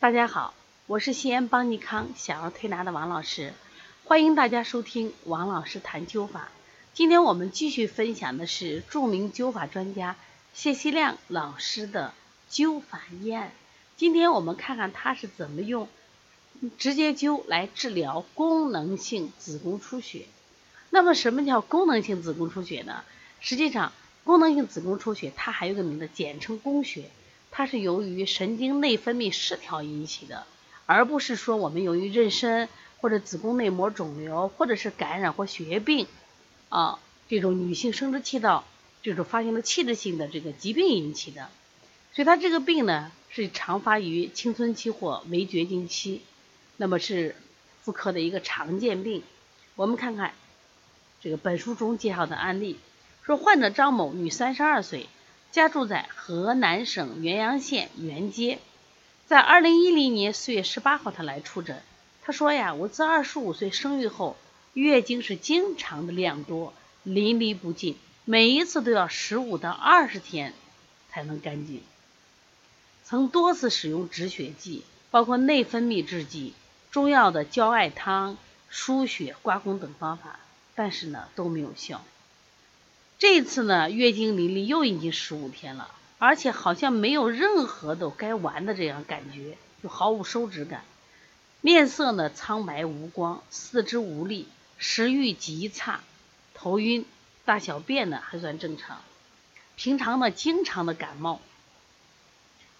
[0.00, 0.54] 大家好，
[0.86, 3.52] 我是西安邦尼康小儿推拿的王老师，
[4.04, 6.50] 欢迎大家收听王老师谈灸法。
[6.94, 10.14] 今天我们继续分享的是著名灸法专家
[10.54, 12.14] 谢希亮老师的
[12.48, 13.50] 灸法医案。
[13.96, 15.88] 今天我们看看他是怎么用
[16.78, 20.26] 直接灸来治疗功能性子宫出血。
[20.90, 23.02] 那么什么叫功能性子宫出血呢？
[23.40, 23.92] 实际上，
[24.22, 27.10] 功能性子宫出血它还有个名字，简称宫血。
[27.50, 30.46] 它是由于神经内分泌失调引起的，
[30.86, 32.68] 而不是说我们由于妊娠
[33.00, 36.06] 或者子宫内膜肿瘤或者是感染或血液病
[36.68, 38.64] 啊这种女性生殖器道
[39.02, 41.48] 这种发生了器质性的这个疾病引起的。
[42.12, 46.22] 所以它这个病呢是常发于青春期或围绝经期，
[46.76, 47.36] 那么是
[47.82, 49.22] 妇科的一个常见病。
[49.76, 50.32] 我们看看
[51.20, 52.78] 这个本书中介绍的案例，
[53.22, 55.06] 说患者张某，女，三十二岁。
[55.50, 58.58] 家住在河南省原阳县原街，
[59.26, 61.82] 在二零一零年四月十八号，他来出诊。
[62.22, 64.36] 他说呀，我自二十五岁生育后，
[64.74, 67.96] 月经是经常的量多，淋漓不尽，
[68.26, 70.52] 每一次都要十五到二十天
[71.08, 71.82] 才能干净。
[73.04, 76.52] 曾多次使用止血剂，包括内分泌制剂、
[76.90, 78.36] 中药的焦艾汤、
[78.68, 80.38] 输血、刮宫等方法，
[80.74, 82.04] 但是呢都没有效。
[83.18, 90.84] 这次呢，月经淋漓又已经十五天了，而且好像没有任何的该完的这样感觉，就毫无收止感。
[91.60, 94.46] 面色呢苍白无光，四肢无力，
[94.76, 96.00] 食欲极差，
[96.54, 97.04] 头晕，
[97.44, 99.02] 大小便呢还算正常。
[99.74, 101.40] 平常呢经常的感冒，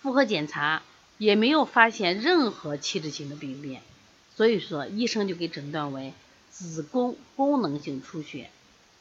[0.00, 0.82] 妇科检查
[1.18, 3.82] 也没有发现任何器质性的病变，
[4.34, 6.14] 所以说医生就给诊断为
[6.48, 8.50] 子宫功能性出血。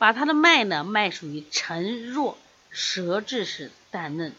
[0.02, 2.36] 把他的脉呢，脉属于沉弱，
[2.72, 4.34] 舌质是淡嫩，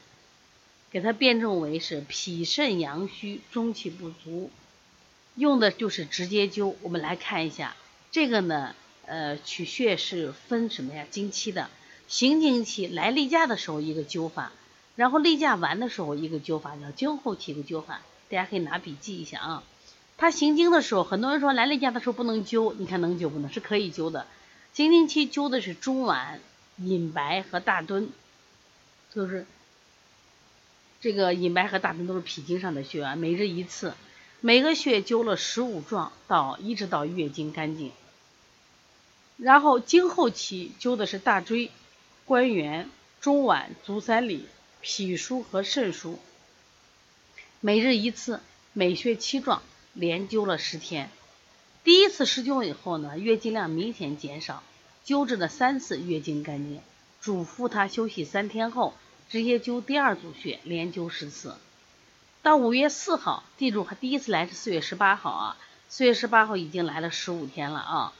[0.90, 4.50] 给他辩证为是脾肾阳虚，中气不足，
[5.36, 6.74] 用的就是直接灸。
[6.82, 7.76] 我们来看一下
[8.10, 8.74] 这个呢，
[9.06, 11.06] 呃，取穴是分什么呀？
[11.08, 11.70] 经期的，
[12.08, 14.50] 行经期来例假的时候一个灸法，
[14.96, 19.62] 然后例假完的时候一个灸法，叫经后期一个灸法，大家可以拿笔记一下啊。
[20.16, 23.48] 他行经的时候，很多人说来例假的时候不能灸，你看能灸不能？
[23.52, 24.26] 是可以灸的。
[24.74, 26.38] 经经期灸的是中脘、
[26.76, 28.08] 隐白和大敦，
[29.14, 29.46] 就是
[31.00, 33.94] 这个隐白和大敦都是脾经上的穴啊，每日一次，
[34.40, 37.92] 每个穴灸了十五壮，到一直到月经干净。
[39.36, 41.70] 然后经后期灸的是大椎、
[42.24, 42.88] 关元、
[43.20, 44.46] 中脘、足三里、
[44.80, 46.16] 脾腧和肾腧，
[47.60, 48.40] 每日一次，
[48.72, 49.62] 每穴七壮，
[49.92, 51.10] 连灸了十天。
[51.84, 54.62] 第一次施灸以后呢，月经量明显减少，
[55.04, 56.80] 灸治了三次，月经干净。
[57.20, 58.94] 嘱咐他休息三天后，
[59.28, 61.56] 直接灸第二组穴，连灸十次。
[62.40, 65.56] 到五月四号，记住他第一次来是四月十八号啊，
[65.88, 68.12] 四月十八号已经来了十五天了啊。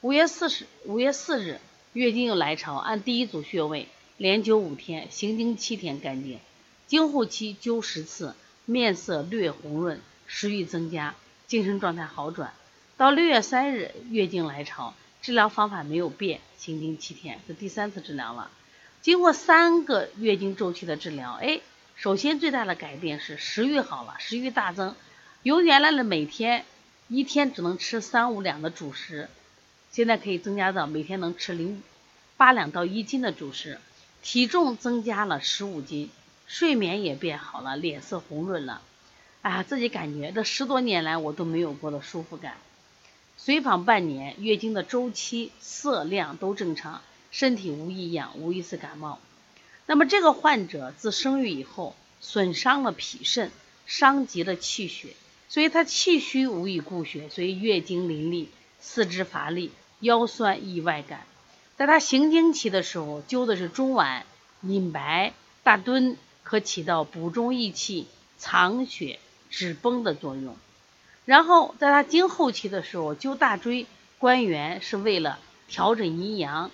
[0.00, 1.60] 五月四十五月四日，
[1.92, 6.38] 月经又来潮，按第一组穴位连灸五天，行经七天干净。
[6.86, 8.34] 经后期灸十次，
[8.64, 11.14] 面色略红润，食欲增加，
[11.46, 12.54] 精神状态好转。
[13.02, 18.48] 到六月三日，月经来潮，治疗方法没有变，行经七天，是第三次治疗了。
[19.00, 21.58] 经过三个月经周期的治疗，哎，
[21.96, 24.94] 首先最大的改变是食欲好了，食欲大增，
[25.42, 26.64] 由原来的每天
[27.08, 29.28] 一天只能吃三五两的主食，
[29.90, 31.82] 现在可以增加到每天能吃零
[32.36, 33.80] 八两到一斤的主食，
[34.22, 36.08] 体重增加了十五斤，
[36.46, 38.80] 睡眠也变好了，脸色红润了，
[39.40, 42.54] 啊，自己感觉这十多年来我都没有过的舒服感。
[43.44, 49.18] 随访半年，月经的周期、色量都正常，身体无异样，无一次感冒。
[49.84, 53.50] 那么这个患者自生育以后，损伤了脾肾，
[53.84, 55.16] 伤及了气血，
[55.48, 58.46] 所以他气虚无以固血，所以月经淋漓，
[58.78, 61.26] 四肢乏力，腰酸易外感。
[61.76, 64.22] 在他行经期的时候，灸的是中脘、
[64.60, 68.06] 隐白、大敦，可起到补中益气、
[68.38, 69.18] 藏血
[69.50, 70.56] 止崩的作用。
[71.24, 73.86] 然后在他经后期的时候，灸大椎、
[74.18, 75.38] 关元是为了
[75.68, 76.70] 调整阴阳，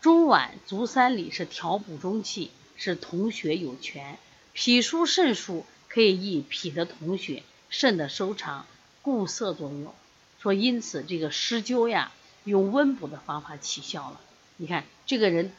[0.00, 4.18] 中脘、足三里是调补中气，是统血有权，
[4.52, 8.66] 脾腧、肾腧可以益脾的统血、肾的收藏、
[9.02, 9.92] 固涩作用。
[10.40, 12.12] 说因此这个施灸呀，
[12.44, 14.20] 用温补的方法起效了。
[14.56, 15.52] 你看这个人，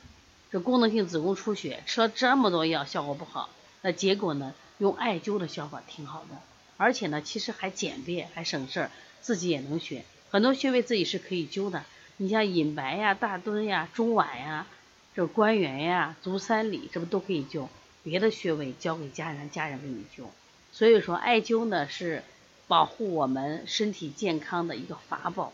[0.50, 3.50] 这功能性子宫出血吃了这么多药，效果不好，
[3.82, 6.38] 那结果呢，用艾灸的效果挺好的。
[6.80, 10.06] 而且呢，其实还简便，还省事儿，自己也能学。
[10.30, 11.84] 很多穴位自己是可以灸的。
[12.16, 14.66] 你像隐白呀、大敦呀、中脘呀、
[15.14, 17.68] 这关元呀、足三里，这不都可以灸？
[18.02, 20.28] 别的穴位交给家人，家人给你灸。
[20.72, 22.24] 所以说，艾灸呢是
[22.70, 25.52] 保护我们身体健康的一个法宝，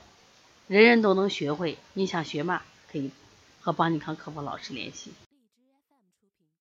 [0.68, 1.80] 人人都能学会。
[1.94, 2.62] 你想学吗？
[2.92, 3.10] 可以
[3.62, 5.12] 和邦尼康客服老师联系。